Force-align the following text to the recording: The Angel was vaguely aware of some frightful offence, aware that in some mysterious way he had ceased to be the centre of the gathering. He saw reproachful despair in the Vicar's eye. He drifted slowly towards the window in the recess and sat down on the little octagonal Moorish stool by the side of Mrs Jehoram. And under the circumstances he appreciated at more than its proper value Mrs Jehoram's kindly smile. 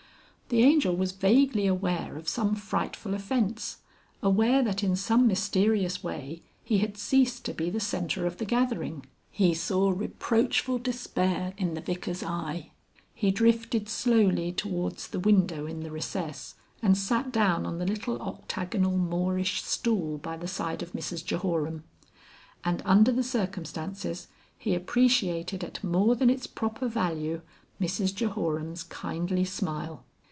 The 0.49 0.63
Angel 0.63 0.93
was 0.93 1.13
vaguely 1.13 1.65
aware 1.65 2.17
of 2.17 2.27
some 2.27 2.55
frightful 2.57 3.13
offence, 3.13 3.77
aware 4.21 4.61
that 4.61 4.83
in 4.83 4.97
some 4.97 5.25
mysterious 5.25 6.03
way 6.03 6.41
he 6.61 6.79
had 6.79 6.97
ceased 6.97 7.45
to 7.45 7.53
be 7.53 7.69
the 7.69 7.79
centre 7.79 8.25
of 8.25 8.35
the 8.35 8.43
gathering. 8.43 9.05
He 9.29 9.53
saw 9.53 9.91
reproachful 9.91 10.79
despair 10.79 11.53
in 11.57 11.73
the 11.73 11.79
Vicar's 11.79 12.21
eye. 12.21 12.71
He 13.15 13.31
drifted 13.31 13.87
slowly 13.87 14.51
towards 14.51 15.07
the 15.07 15.21
window 15.21 15.65
in 15.67 15.83
the 15.83 15.89
recess 15.89 16.55
and 16.81 16.97
sat 16.97 17.31
down 17.31 17.65
on 17.65 17.77
the 17.79 17.85
little 17.87 18.21
octagonal 18.21 18.97
Moorish 18.97 19.63
stool 19.63 20.17
by 20.17 20.35
the 20.35 20.49
side 20.49 20.83
of 20.83 20.91
Mrs 20.91 21.23
Jehoram. 21.23 21.85
And 22.65 22.81
under 22.83 23.13
the 23.13 23.23
circumstances 23.23 24.27
he 24.57 24.75
appreciated 24.75 25.63
at 25.63 25.81
more 25.81 26.13
than 26.13 26.29
its 26.29 26.45
proper 26.45 26.89
value 26.89 27.39
Mrs 27.79 28.13
Jehoram's 28.13 28.83
kindly 28.83 29.45
smile. 29.45 30.03